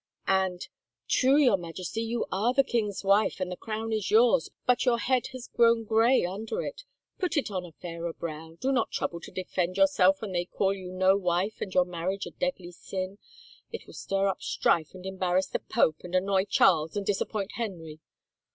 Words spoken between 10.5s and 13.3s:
you no wife and your marriage a deadly sin—